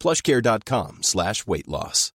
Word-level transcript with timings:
plushcare.com 0.00 1.02
slash 1.02 1.46
weight 1.46 1.68
loss. 1.68 2.12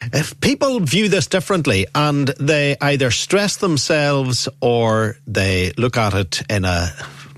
If 0.00 0.40
people 0.40 0.80
view 0.80 1.08
this 1.08 1.26
differently 1.26 1.86
and 1.94 2.28
they 2.38 2.76
either 2.80 3.10
stress 3.10 3.56
themselves 3.56 4.48
or 4.60 5.16
they 5.26 5.72
look 5.76 5.96
at 5.96 6.14
it 6.14 6.42
in 6.48 6.64
a 6.64 6.90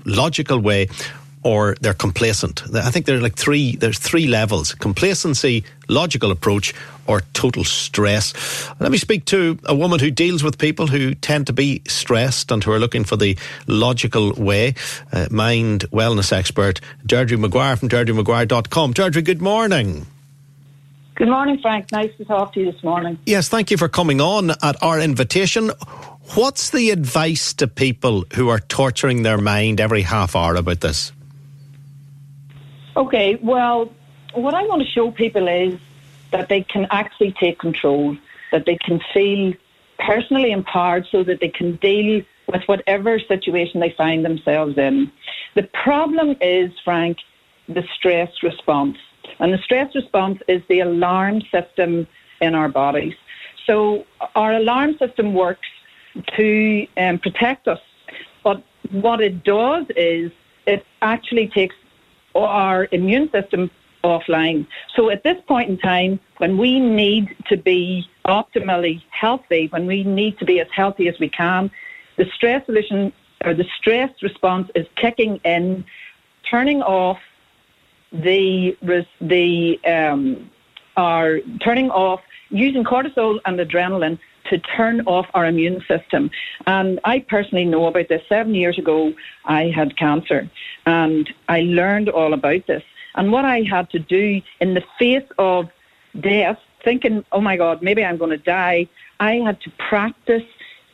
logical 0.05 0.59
way 0.59 0.87
or 1.43 1.75
they're 1.81 1.93
complacent. 1.93 2.63
I 2.73 2.91
think 2.91 3.05
there 3.05 3.17
are 3.17 3.21
like 3.21 3.35
three 3.35 3.75
there's 3.75 3.99
three 3.99 4.27
levels. 4.27 4.73
Complacency, 4.75 5.63
logical 5.87 6.31
approach, 6.31 6.73
or 7.07 7.21
total 7.33 7.63
stress. 7.63 8.33
Let 8.79 8.91
me 8.91 8.97
speak 8.97 9.25
to 9.25 9.57
a 9.65 9.75
woman 9.75 9.99
who 9.99 10.11
deals 10.11 10.43
with 10.43 10.57
people 10.57 10.87
who 10.87 11.13
tend 11.15 11.47
to 11.47 11.53
be 11.53 11.81
stressed 11.87 12.51
and 12.51 12.63
who 12.63 12.71
are 12.71 12.79
looking 12.79 13.03
for 13.03 13.15
the 13.15 13.37
logical 13.67 14.33
way. 14.33 14.75
Uh, 15.11 15.27
mind 15.31 15.85
wellness 15.91 16.31
expert 16.31 16.79
Deirdre 17.05 17.37
McGuire 17.37 17.77
from 17.77 17.89
deirdremcguire.com. 17.89 18.93
Deirdre, 18.93 19.21
good 19.21 19.41
morning. 19.41 20.05
Good 21.15 21.29
morning, 21.29 21.59
Frank. 21.61 21.91
Nice 21.91 22.15
to 22.17 22.25
talk 22.25 22.53
to 22.53 22.61
you 22.61 22.71
this 22.71 22.83
morning. 22.83 23.17
Yes, 23.25 23.49
thank 23.49 23.69
you 23.69 23.77
for 23.77 23.89
coming 23.89 24.21
on 24.21 24.51
at 24.63 24.81
our 24.81 24.99
invitation. 24.99 25.69
What's 26.35 26.69
the 26.69 26.91
advice 26.91 27.53
to 27.55 27.67
people 27.67 28.25
who 28.35 28.49
are 28.49 28.59
torturing 28.59 29.23
their 29.23 29.37
mind 29.37 29.81
every 29.81 30.01
half 30.03 30.35
hour 30.35 30.55
about 30.55 30.79
this? 30.79 31.11
Okay, 32.95 33.35
well, 33.41 33.91
what 34.33 34.53
I 34.53 34.63
want 34.63 34.81
to 34.81 34.87
show 34.87 35.11
people 35.11 35.47
is 35.47 35.79
that 36.31 36.49
they 36.49 36.61
can 36.61 36.87
actually 36.91 37.33
take 37.39 37.59
control, 37.59 38.17
that 38.51 38.65
they 38.65 38.77
can 38.77 38.99
feel 39.13 39.53
personally 39.99 40.51
empowered 40.51 41.05
so 41.11 41.23
that 41.23 41.39
they 41.39 41.49
can 41.49 41.75
deal 41.77 42.21
with 42.47 42.63
whatever 42.65 43.19
situation 43.19 43.79
they 43.79 43.93
find 43.97 44.25
themselves 44.25 44.77
in. 44.77 45.11
The 45.55 45.63
problem 45.83 46.35
is, 46.41 46.71
Frank, 46.83 47.17
the 47.67 47.83
stress 47.95 48.29
response. 48.43 48.97
And 49.39 49.53
the 49.53 49.59
stress 49.59 49.93
response 49.95 50.41
is 50.47 50.61
the 50.67 50.81
alarm 50.81 51.41
system 51.51 52.07
in 52.41 52.55
our 52.55 52.67
bodies. 52.67 53.13
So 53.67 54.05
our 54.35 54.53
alarm 54.53 54.97
system 54.97 55.33
works 55.33 55.67
to 56.35 56.87
um, 56.97 57.19
protect 57.19 57.67
us. 57.67 57.79
But 58.43 58.63
what 58.91 59.21
it 59.21 59.43
does 59.43 59.85
is 59.95 60.31
it 60.65 60.85
actually 61.01 61.47
takes 61.47 61.75
our 62.35 62.87
immune 62.91 63.29
system 63.31 63.69
offline. 64.03 64.65
So 64.95 65.09
at 65.09 65.23
this 65.23 65.37
point 65.47 65.69
in 65.69 65.77
time, 65.77 66.19
when 66.37 66.57
we 66.57 66.79
need 66.79 67.35
to 67.49 67.57
be 67.57 68.07
optimally 68.25 69.01
healthy, 69.09 69.67
when 69.67 69.85
we 69.85 70.03
need 70.03 70.39
to 70.39 70.45
be 70.45 70.59
as 70.59 70.67
healthy 70.73 71.07
as 71.07 71.19
we 71.19 71.29
can, 71.29 71.69
the 72.17 72.25
stress 72.35 72.65
solution 72.65 73.13
or 73.43 73.53
the 73.53 73.65
stress 73.77 74.09
response 74.21 74.69
is 74.75 74.85
kicking 74.95 75.39
in, 75.43 75.83
turning 76.49 76.81
off 76.81 77.19
the 78.11 78.77
the 79.21 79.79
um, 79.85 80.49
are 80.97 81.39
turning 81.63 81.89
off 81.89 82.21
using 82.49 82.83
cortisol 82.83 83.39
and 83.45 83.59
adrenaline 83.59 84.19
to 84.51 84.59
turn 84.59 85.01
off 85.07 85.25
our 85.33 85.45
immune 85.45 85.83
system. 85.87 86.29
And 86.67 86.99
I 87.03 87.19
personally 87.19 87.65
know 87.65 87.87
about 87.87 88.07
this. 88.09 88.21
Seven 88.29 88.53
years 88.53 88.77
ago, 88.77 89.13
I 89.45 89.71
had 89.75 89.97
cancer, 89.97 90.49
and 90.85 91.27
I 91.49 91.61
learned 91.61 92.09
all 92.09 92.33
about 92.33 92.67
this. 92.67 92.83
And 93.15 93.31
what 93.31 93.45
I 93.45 93.61
had 93.69 93.89
to 93.91 93.99
do 93.99 94.41
in 94.59 94.73
the 94.73 94.83
face 94.99 95.27
of 95.37 95.69
death, 96.19 96.59
thinking, 96.83 97.25
oh 97.31 97.41
my 97.41 97.57
God, 97.57 97.81
maybe 97.81 98.03
I'm 98.03 98.17
going 98.17 98.31
to 98.31 98.37
die, 98.37 98.87
I 99.19 99.35
had 99.35 99.59
to 99.61 99.71
practice 99.89 100.43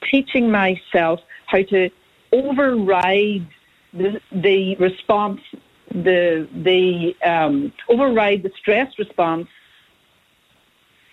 teaching 0.10 0.50
myself 0.52 1.20
how 1.48 1.64
to 1.64 1.90
override 2.32 3.48
the, 3.94 4.22
the 4.32 4.76
response, 4.76 5.42
the, 5.90 6.48
the 6.54 7.16
um, 7.28 7.74
override 7.90 8.44
the 8.44 8.52
stress 8.60 8.88
response 9.00 9.48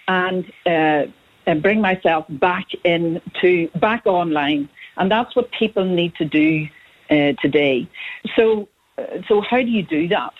and 0.09 0.44
uh, 0.66 1.04
and 1.47 1.62
bring 1.62 1.81
myself 1.81 2.27
back 2.28 2.66
into 2.84 3.69
back 3.78 4.06
online, 4.06 4.69
and 4.97 5.10
that's 5.10 5.34
what 5.37 5.50
people 5.53 5.84
need 5.84 6.15
to 6.16 6.25
do 6.25 6.66
uh, 7.10 7.32
today. 7.41 7.88
So, 8.37 8.69
uh, 8.99 9.22
so 9.28 9.41
how 9.41 9.59
do 9.59 9.69
you 9.69 9.83
do 9.83 10.09
that? 10.09 10.33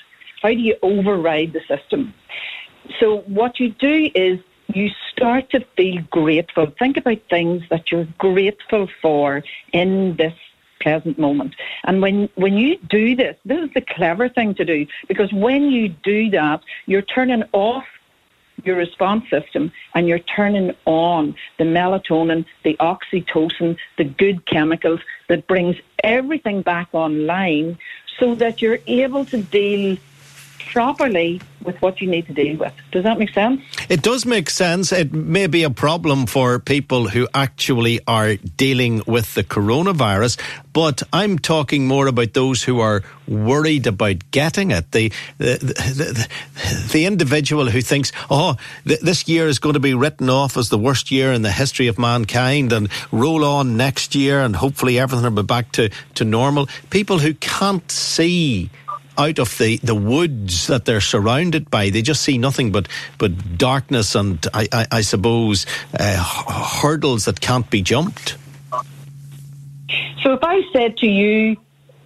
How 0.43 0.51
do 0.51 0.59
you 0.59 0.77
override 0.83 1.53
the 1.53 1.61
system? 1.69 2.15
So, 3.01 3.19
what 3.27 3.61
you 3.61 3.71
do 3.71 4.11
is 4.15 4.39
you 4.69 4.91
start 5.11 5.51
to 5.51 5.61
feel 5.77 6.03
grateful. 6.11 6.73
Think 6.79 6.97
about 6.97 7.19
things 7.31 7.63
that 7.71 7.91
you're 7.91 8.09
grateful 8.19 8.89
for 9.01 9.43
in 9.73 10.17
this 10.17 10.35
present 10.81 11.19
moment. 11.19 11.55
And 11.85 12.03
when, 12.03 12.29
when 12.35 12.55
you 12.55 12.77
do 12.91 13.17
this, 13.17 13.37
this 13.45 13.59
is 13.65 13.71
the 13.75 13.81
clever 13.81 14.29
thing 14.29 14.55
to 14.57 14.65
do 14.65 14.87
because 15.09 15.33
when 15.33 15.71
you 15.71 15.89
do 15.89 16.31
that, 16.31 16.61
you're 16.87 17.03
turning 17.03 17.43
off 17.53 17.85
your 18.67 18.77
response 18.77 19.29
system 19.31 19.73
and 19.95 20.09
you're 20.09 20.19
turning 20.19 20.75
on 20.85 21.35
the 21.59 21.65
melatonin, 21.65 22.45
the 22.63 22.77
oxytocin, 22.81 23.77
the 23.99 24.05
good 24.05 24.47
chemicals 24.47 25.01
that 25.29 25.47
brings 25.47 25.77
everything 26.03 26.63
back 26.63 26.89
online 26.93 27.79
so 28.19 28.35
that 28.37 28.63
you're 28.63 28.79
able 28.87 29.25
to 29.27 29.43
deal 29.43 29.97
properly 30.73 31.41
with 31.63 31.81
what 31.83 32.01
you 32.01 32.09
need 32.09 32.27
to 32.27 32.33
deal 32.33 32.57
with. 32.57 32.73
Does 32.91 33.05
that 33.05 33.19
make 33.19 33.33
sense? 33.33 33.61
It 33.89 34.03
does 34.03 34.25
make 34.25 34.51
sense. 34.51 34.93
It 34.93 35.13
may 35.13 35.47
be 35.47 35.63
a 35.63 35.71
problem 35.71 36.27
for 36.27 36.59
people 36.59 37.09
who 37.09 37.29
actually 37.35 38.01
are 38.07 38.37
dealing 38.37 39.03
with 39.07 39.35
the 39.35 39.45
coronavirus, 39.45 40.39
but 40.73 41.03
I'm 41.13 41.39
talking 41.39 41.87
more 41.87 42.07
about 42.07 42.33
those 42.33 42.63
who 42.63 42.81
are 42.81 43.03
worried 43.29 43.87
about 43.87 44.31
getting 44.31 44.71
it. 44.71 44.91
The 44.93 45.13
the, 45.39 45.59
the, 45.59 46.29
the 46.93 47.07
individual 47.07 47.71
who 47.71 47.81
thinks, 47.81 48.13
oh, 48.31 48.57
th- 48.87 49.01
this 49.01 49.29
year 49.29 49.47
is 49.49 49.59
going 49.59 49.75
to 49.75 49.81
be 49.81 49.95
written 49.95 50.29
off 50.31 50.57
as 50.57 50.69
the 50.69 50.79
worst 50.79 51.11
year 51.11 51.33
in 51.33 51.43
the 51.43 51.53
history 51.53 51.87
of 51.87 51.99
mankind 51.99 52.73
and 52.73 52.89
roll 53.13 53.45
on 53.45 53.77
next 53.77 54.15
year 54.15 54.41
and 54.41 54.57
hopefully 54.57 54.99
everything 54.99 55.25
will 55.25 55.43
be 55.43 55.47
back 55.47 55.73
to, 55.73 55.91
to 56.15 56.25
normal. 56.25 56.69
People 56.91 57.19
who 57.19 57.35
can't 57.35 57.91
see 57.91 58.71
out 59.17 59.39
of 59.39 59.57
the, 59.59 59.77
the 59.79 59.95
woods 59.95 60.67
that 60.67 60.85
they're 60.85 61.01
surrounded 61.01 61.71
by. 61.71 61.91
They 61.91 62.03
just 62.03 62.23
see 62.23 62.39
nothing 62.39 62.73
but, 62.73 62.89
but 63.19 63.59
darkness 63.59 64.15
and, 64.15 64.45
I, 64.53 64.69
I, 64.73 64.87
I 64.91 65.01
suppose, 65.03 65.67
uh, 65.99 66.23
hurdles 66.83 67.27
that 67.27 67.41
can't 67.41 67.69
be 67.71 67.83
jumped. 67.83 68.37
So 70.23 70.33
if 70.33 70.43
I 70.43 70.63
said 70.73 70.97
to 70.99 71.07
you 71.07 71.57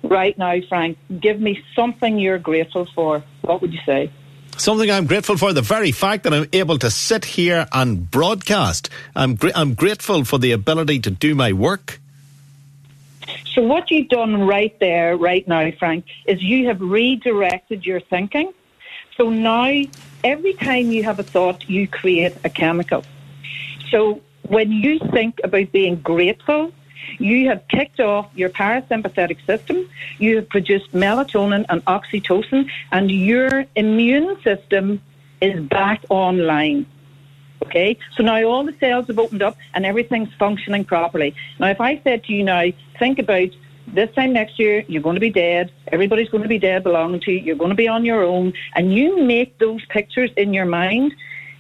right 0.03 0.37
now, 0.37 0.57
Frank, 0.69 0.99
give 1.21 1.41
me 1.41 1.63
something 1.75 2.19
you're 2.19 2.39
grateful 2.39 2.87
for, 2.95 3.23
what 3.43 3.63
would 3.63 3.73
you 3.73 3.81
say? 3.87 4.11
Something 4.57 4.91
I'm 4.91 5.07
grateful 5.07 5.37
for, 5.37 5.53
the 5.53 5.63
very 5.63 5.93
fact 5.93 6.25
that 6.25 6.35
I'm 6.35 6.49
able 6.53 6.79
to 6.79 6.91
sit 6.91 7.25
here 7.25 7.69
and 7.73 8.11
broadcast. 8.11 8.91
I'm, 9.15 9.37
gr- 9.37 9.51
I'm 9.55 9.75
grateful 9.75 10.25
for 10.25 10.39
the 10.39 10.51
ability 10.51 10.99
to 11.01 11.11
do 11.11 11.37
my 11.37 11.53
work. 11.53 12.01
So 13.59 13.65
what 13.65 13.91
you've 13.91 14.09
done 14.09 14.47
right 14.47 14.79
there, 14.79 15.17
right 15.17 15.47
now, 15.49 15.69
Frank, 15.81 16.05
is 16.27 16.41
you 16.41 16.69
have 16.69 16.81
redirected 16.81 17.85
your 17.85 17.99
thinking. 17.99 18.55
So 19.17 19.31
now, 19.31 19.83
every 20.23 20.55
time 20.55 20.93
you 20.93 21.03
have 21.03 21.19
a 21.19 21.25
thought, 21.25 21.69
you 21.69 21.89
create 21.89 22.37
a 22.45 22.51
chemical. 22.51 23.03
So 23.91 24.21
when 24.47 24.71
you 24.71 25.01
think 25.11 25.41
about 25.43 25.73
being 25.73 25.97
grateful, 25.97 26.73
you 27.19 27.49
have 27.49 27.67
kicked 27.67 27.99
off 27.99 28.31
your 28.37 28.49
parasympathetic 28.49 29.45
system, 29.45 29.91
you 30.21 30.37
have 30.37 30.49
produced 30.49 30.93
melatonin 30.93 31.67
and 31.69 31.85
oxytocin, 31.87 32.71
and 32.93 33.11
your 33.11 33.65
immune 33.75 34.41
system 34.43 35.03
is 35.41 35.59
back 35.65 36.05
online. 36.11 36.87
Okay, 37.63 37.99
so 38.17 38.23
now 38.23 38.43
all 38.45 38.65
the 38.65 38.75
cells 38.79 39.09
have 39.09 39.19
opened 39.19 39.43
up 39.43 39.57
and 39.75 39.85
everything's 39.85 40.33
functioning 40.39 40.85
properly. 40.85 41.35
Now, 41.59 41.69
if 41.69 41.81
I 41.81 42.01
said 42.05 42.25
to 42.25 42.33
you 42.33 42.45
now, 42.45 42.71
think 42.99 43.19
about 43.19 43.49
this 43.95 44.11
time 44.15 44.33
next 44.33 44.59
year, 44.59 44.85
you're 44.87 45.03
going 45.03 45.17
to 45.17 45.21
be 45.21 45.31
dead. 45.31 45.73
Everybody's 45.89 46.29
going 46.29 46.43
to 46.43 46.49
be 46.49 46.59
dead 46.59 46.85
belonging 46.85 47.21
to 47.21 47.33
you. 47.33 47.39
You're 47.39 47.57
going 47.57 47.71
to 47.71 47.77
be 47.77 47.89
on 47.89 48.05
your 48.05 48.23
own. 48.23 48.53
And 48.75 48.95
you 48.95 49.23
make 49.23 49.59
those 49.59 49.85
pictures 49.87 50.31
in 50.37 50.55
your 50.55 50.67
mind. 50.67 51.15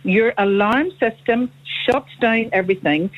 Your 0.05 0.35
alarm 0.39 0.91
system 1.01 1.51
shuts 1.85 2.11
down 2.21 2.51
everything. 2.53 3.11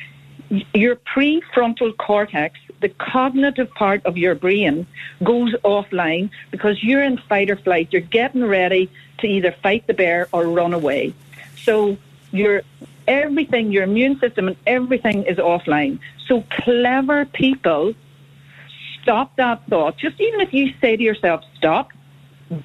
Your 0.73 0.95
prefrontal 0.95 1.95
cortex, 1.97 2.59
the 2.81 2.89
cognitive 2.89 3.71
part 3.71 4.05
of 4.05 4.17
your 4.17 4.35
brain, 4.35 4.87
goes 5.23 5.53
offline 5.63 6.29
because 6.49 6.83
you're 6.83 7.03
in 7.03 7.17
fight 7.17 7.49
or 7.49 7.57
flight. 7.57 7.89
You're 7.91 8.01
getting 8.01 8.43
ready 8.43 8.89
to 9.19 9.27
either 9.27 9.55
fight 9.63 9.87
the 9.87 9.93
bear 9.93 10.27
or 10.33 10.47
run 10.47 10.73
away. 10.73 11.13
So 11.57 11.97
your 12.31 12.61
everything, 13.07 13.71
your 13.71 13.83
immune 13.83 14.19
system 14.19 14.47
and 14.47 14.57
everything 14.65 15.23
is 15.23 15.37
offline. 15.37 15.99
So 16.27 16.43
clever 16.49 17.25
people 17.25 17.93
stop 19.01 19.35
that 19.37 19.65
thought. 19.67 19.97
Just 19.97 20.19
even 20.21 20.41
if 20.41 20.53
you 20.53 20.73
say 20.79 20.95
to 20.95 21.03
yourself, 21.03 21.43
stop, 21.57 21.91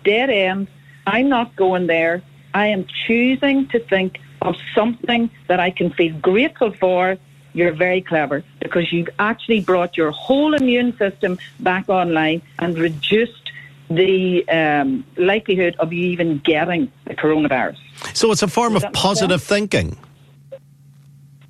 dead 0.04 0.30
end, 0.30 0.68
I'm 1.06 1.28
not 1.28 1.56
going 1.56 1.86
there. 1.86 2.22
I 2.54 2.68
am 2.68 2.86
choosing 3.06 3.68
to 3.68 3.78
think 3.80 4.18
of 4.42 4.56
something 4.74 5.30
that 5.48 5.60
I 5.60 5.70
can 5.70 5.90
feel 5.90 6.16
grateful 6.18 6.72
for. 6.72 7.16
You're 7.52 7.72
very 7.72 8.02
clever 8.02 8.44
because 8.60 8.92
you've 8.92 9.08
actually 9.18 9.60
brought 9.60 9.96
your 9.96 10.10
whole 10.10 10.54
immune 10.54 10.96
system 10.96 11.38
back 11.60 11.88
online 11.88 12.42
and 12.58 12.78
reduced 12.78 13.45
the 13.88 14.48
um, 14.48 15.04
likelihood 15.16 15.76
of 15.78 15.92
you 15.92 16.06
even 16.08 16.38
getting 16.44 16.90
the 17.06 17.14
coronavirus. 17.14 17.78
So 18.14 18.32
it's 18.32 18.42
a 18.42 18.48
form 18.48 18.76
of 18.76 18.84
positive 18.92 19.42
thinking. 19.42 19.96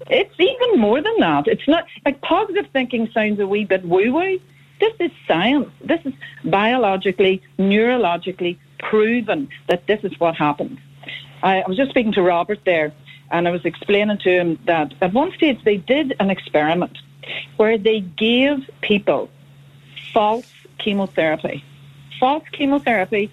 It's 0.09 0.35
even 0.39 0.79
more 0.79 1.03
than 1.03 1.19
that. 1.19 1.49
It's 1.49 1.67
not 1.67 1.87
like 2.05 2.21
positive 2.21 2.67
thinking 2.73 3.09
sounds 3.13 3.41
a 3.41 3.47
wee 3.47 3.65
bit 3.65 3.85
woo 3.85 4.13
woo. 4.13 4.39
This 4.79 4.93
is 5.01 5.11
science. 5.27 5.71
This 5.81 6.01
is 6.05 6.13
biologically, 6.45 7.43
neurologically 7.59 8.59
proven 8.79 9.49
that 9.69 9.87
this 9.87 10.05
is 10.05 10.19
what 10.21 10.37
happens. 10.37 10.79
I, 11.43 11.63
I 11.63 11.69
was 11.69 11.77
just 11.77 11.91
speaking 11.91 12.13
to 12.13 12.23
Robert 12.23 12.61
there, 12.65 12.93
and 13.31 13.49
I 13.49 13.51
was 13.51 13.65
explaining 13.65 14.19
to 14.19 14.31
him 14.31 14.59
that 14.67 14.93
at 15.01 15.13
one 15.13 15.33
stage 15.33 15.59
they 15.65 15.79
did 15.79 16.15
an 16.21 16.31
experiment 16.31 16.99
where 17.57 17.79
they 17.79 18.01
gave 18.01 18.69
people 18.83 19.31
false 20.13 20.51
chemotherapy. 20.79 21.65
False 22.19 22.45
chemotherapy, 22.53 23.31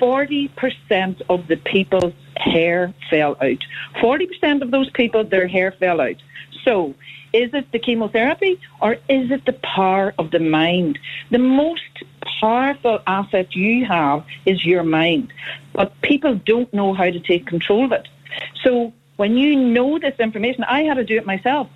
40% 0.00 1.22
of 1.28 1.46
the 1.48 1.56
people's 1.56 2.14
hair 2.36 2.94
fell 3.10 3.36
out. 3.40 3.64
40% 3.96 4.62
of 4.62 4.70
those 4.70 4.90
people, 4.90 5.24
their 5.24 5.48
hair 5.48 5.72
fell 5.72 6.00
out. 6.00 6.16
So 6.64 6.94
is 7.32 7.52
it 7.52 7.70
the 7.72 7.78
chemotherapy 7.78 8.60
or 8.80 8.94
is 9.08 9.30
it 9.30 9.44
the 9.44 9.52
power 9.52 10.14
of 10.18 10.30
the 10.30 10.38
mind? 10.38 10.98
The 11.30 11.38
most 11.38 11.82
powerful 12.40 13.00
asset 13.06 13.54
you 13.54 13.84
have 13.86 14.24
is 14.46 14.64
your 14.64 14.82
mind, 14.82 15.32
but 15.72 16.00
people 16.02 16.36
don't 16.36 16.72
know 16.72 16.94
how 16.94 17.10
to 17.10 17.20
take 17.20 17.46
control 17.46 17.84
of 17.84 17.92
it. 17.92 18.08
So 18.62 18.92
when 19.16 19.36
you 19.36 19.56
know 19.56 19.98
this 19.98 20.18
information, 20.18 20.64
I 20.64 20.82
had 20.82 20.94
to 20.94 21.04
do 21.04 21.16
it 21.16 21.26
myself. 21.26 21.68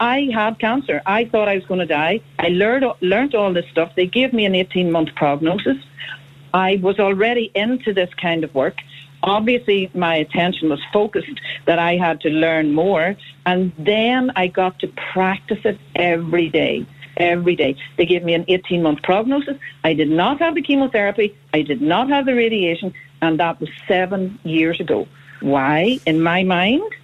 I 0.00 0.30
had 0.32 0.58
cancer. 0.58 1.02
I 1.06 1.26
thought 1.26 1.48
I 1.48 1.54
was 1.54 1.66
going 1.66 1.80
to 1.80 1.86
die. 1.86 2.20
I 2.38 2.48
learned 2.48 2.86
learned 3.00 3.34
all 3.34 3.52
this 3.52 3.68
stuff. 3.70 3.92
They 3.94 4.06
gave 4.06 4.32
me 4.32 4.46
an 4.46 4.54
18 4.54 4.90
month 4.90 5.14
prognosis. 5.14 5.76
I 6.52 6.80
was 6.82 6.98
already 6.98 7.52
into 7.54 7.92
this 7.94 8.12
kind 8.14 8.42
of 8.42 8.52
work 8.54 8.76
obviously 9.22 9.90
my 9.94 10.16
attention 10.16 10.68
was 10.68 10.80
focused 10.92 11.40
that 11.66 11.78
I 11.78 11.96
had 11.96 12.20
to 12.22 12.30
learn 12.30 12.72
more. 12.72 13.16
And 13.46 13.72
then 13.78 14.32
I 14.36 14.46
got 14.46 14.78
to 14.80 14.88
practice 15.12 15.60
it 15.64 15.78
every 15.94 16.48
day. 16.48 16.86
Every 17.16 17.56
day. 17.56 17.76
They 17.96 18.06
gave 18.06 18.24
me 18.24 18.34
an 18.34 18.44
18 18.48 18.82
month 18.82 19.02
prognosis. 19.02 19.58
I 19.84 19.94
did 19.94 20.08
not 20.08 20.38
have 20.38 20.54
the 20.54 20.62
chemotherapy. 20.62 21.36
I 21.52 21.62
did 21.62 21.82
not 21.82 22.08
have 22.08 22.26
the 22.26 22.34
radiation. 22.34 22.94
And 23.20 23.38
that 23.40 23.60
was 23.60 23.68
seven 23.86 24.38
years 24.44 24.80
ago. 24.80 25.06
Why? 25.40 25.98
In 26.06 26.22
my 26.22 26.44
mind, 26.44 26.94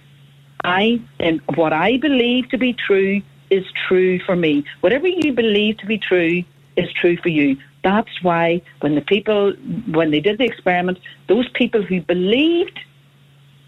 I, 0.63 1.01
and 1.19 1.41
what 1.55 1.73
I 1.73 1.97
believe 1.97 2.49
to 2.49 2.57
be 2.57 2.73
true 2.73 3.21
is 3.49 3.63
true 3.87 4.19
for 4.25 4.35
me. 4.35 4.65
Whatever 4.81 5.07
you 5.07 5.33
believe 5.33 5.77
to 5.77 5.85
be 5.85 5.97
true 5.97 6.43
is 6.75 6.91
true 6.93 7.17
for 7.17 7.29
you. 7.29 7.57
That's 7.83 8.21
why 8.21 8.61
when 8.81 8.95
the 8.95 9.01
people, 9.01 9.53
when 9.91 10.11
they 10.11 10.19
did 10.19 10.39
the 10.39 10.45
experiment, 10.45 10.99
those 11.27 11.47
people 11.53 11.81
who 11.81 12.01
believed 12.01 12.79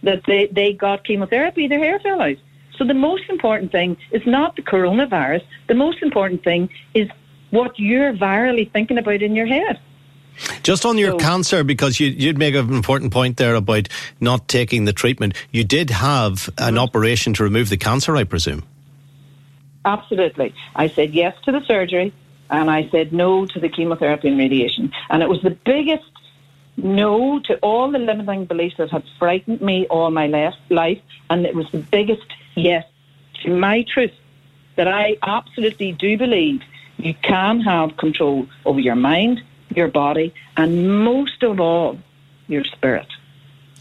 that 0.03 0.23
they, 0.27 0.47
they 0.47 0.73
got 0.73 1.05
chemotherapy, 1.05 1.67
their 1.67 1.79
hair 1.79 1.99
fell 1.99 2.21
out. 2.21 2.37
So 2.77 2.85
the 2.85 2.93
most 2.93 3.23
important 3.29 3.71
thing 3.71 3.97
is 4.11 4.21
not 4.25 4.55
the 4.55 4.61
coronavirus. 4.61 5.43
The 5.67 5.75
most 5.75 6.01
important 6.01 6.43
thing 6.43 6.69
is 6.93 7.09
what 7.51 7.77
you're 7.77 8.13
virally 8.13 8.71
thinking 8.71 8.97
about 8.97 9.21
in 9.21 9.35
your 9.35 9.47
head. 9.47 9.79
Just 10.63 10.85
on 10.85 10.97
your 10.97 11.11
so, 11.11 11.17
cancer, 11.17 11.63
because 11.63 11.99
you, 11.99 12.27
would 12.27 12.37
make 12.37 12.55
an 12.55 12.73
important 12.73 13.11
point 13.11 13.37
there 13.37 13.55
about 13.55 13.89
not 14.19 14.47
taking 14.47 14.85
the 14.85 14.93
treatment. 14.93 15.33
You 15.51 15.63
did 15.63 15.89
have 15.89 16.49
an 16.57 16.75
mm-hmm. 16.75 16.77
operation 16.79 17.33
to 17.35 17.43
remove 17.43 17.69
the 17.69 17.77
cancer, 17.77 18.15
I 18.15 18.23
presume. 18.23 18.63
Absolutely. 19.85 20.53
I 20.75 20.87
said 20.87 21.13
yes 21.13 21.35
to 21.45 21.51
the 21.51 21.61
surgery 21.65 22.13
and 22.49 22.69
I 22.69 22.89
said 22.89 23.13
no 23.13 23.45
to 23.45 23.59
the 23.59 23.69
chemotherapy 23.69 24.27
and 24.27 24.37
radiation. 24.37 24.91
And 25.09 25.21
it 25.21 25.29
was 25.29 25.41
the 25.41 25.51
biggest 25.51 26.03
no 26.77 27.39
to 27.39 27.57
all 27.57 27.91
the 27.91 27.99
limiting 27.99 28.45
beliefs 28.45 28.77
that 28.77 28.89
had 28.89 29.03
frightened 29.17 29.61
me 29.61 29.85
all 29.87 30.09
my 30.11 30.27
life, 30.69 30.99
and 31.29 31.45
it 31.45 31.55
was 31.55 31.69
the 31.71 31.79
biggest 31.79 32.25
yes 32.55 32.85
to 33.43 33.55
my 33.55 33.83
truth 33.83 34.13
that 34.75 34.87
I 34.87 35.17
absolutely 35.21 35.91
do 35.91 36.17
believe 36.17 36.61
you 36.97 37.13
can 37.13 37.61
have 37.61 37.97
control 37.97 38.47
over 38.65 38.79
your 38.79 38.95
mind, 38.95 39.41
your 39.69 39.87
body, 39.87 40.33
and 40.57 41.03
most 41.03 41.43
of 41.43 41.59
all, 41.59 41.99
your 42.47 42.63
spirit. 42.63 43.07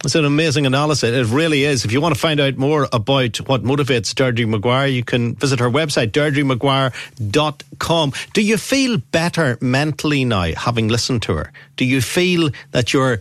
It's 0.04 0.14
an 0.14 0.24
amazing 0.24 0.64
analysis. 0.64 1.10
It 1.10 1.34
really 1.34 1.64
is. 1.64 1.84
If 1.84 1.90
you 1.90 2.00
want 2.00 2.14
to 2.14 2.20
find 2.20 2.38
out 2.38 2.56
more 2.56 2.86
about 2.92 3.38
what 3.48 3.64
motivates 3.64 4.14
Deirdre 4.14 4.46
McGuire, 4.46 4.94
you 4.94 5.02
can 5.02 5.34
visit 5.34 5.58
her 5.58 5.68
website, 5.68 6.12
deirdremcguire.com. 6.12 8.12
Do 8.32 8.40
you 8.40 8.58
feel 8.58 8.98
better 8.98 9.58
mentally 9.60 10.24
now, 10.24 10.54
having 10.54 10.86
listened 10.86 11.22
to 11.22 11.34
her? 11.34 11.52
Do 11.76 11.84
you 11.84 12.00
feel 12.00 12.50
that 12.70 12.92
you're, 12.92 13.18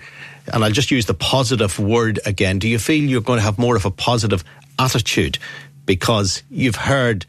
and 0.54 0.64
I'll 0.64 0.69
just 0.69 0.92
use 0.92 1.08
the 1.08 1.16
positive 1.16 1.80
word 1.80 2.19
again, 2.25 2.60
do 2.60 2.68
you 2.68 2.78
feel 2.78 3.04
you're 3.04 3.22
going 3.22 3.40
to 3.40 3.44
have 3.44 3.58
more 3.58 3.75
of 3.75 3.86
a 3.86 3.92
positive 3.92 4.44
attitude 4.78 5.40
because 5.88 6.44
you've 6.52 6.76
heard 6.76 7.26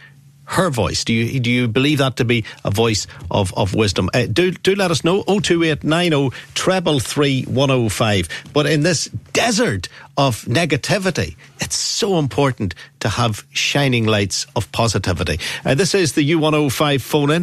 her 0.48 0.70
voice. 0.70 1.04
Do 1.04 1.12
you 1.12 1.40
do 1.40 1.50
you 1.50 1.68
believe 1.68 1.98
that 1.98 2.16
to 2.16 2.24
be 2.24 2.44
a 2.64 2.70
voice 2.70 3.06
of, 3.30 3.52
of 3.54 3.74
wisdom? 3.74 4.08
Uh, 4.14 4.26
do 4.26 4.50
do 4.50 4.74
let 4.74 4.90
us 4.90 5.04
know. 5.04 5.24
Oh 5.26 5.40
two 5.40 5.62
eight 5.62 5.84
nine 5.84 6.14
oh 6.14 6.30
treble 6.54 7.00
three 7.00 7.44
one 7.44 7.70
oh 7.70 7.88
five. 7.88 8.28
But 8.52 8.66
in 8.66 8.82
this 8.82 9.06
desert 9.32 9.88
of 10.16 10.42
negativity, 10.44 11.36
it's 11.60 11.76
so 11.76 12.18
important 12.18 12.74
to 13.00 13.08
have 13.08 13.46
shining 13.52 14.06
lights 14.06 14.46
of 14.56 14.70
positivity. 14.72 15.38
Uh, 15.64 15.74
this 15.74 15.94
is 15.94 16.14
the 16.14 16.22
U 16.22 16.38
one 16.38 16.54
oh 16.54 16.70
five 16.70 17.02
phone 17.02 17.30
in. 17.30 17.42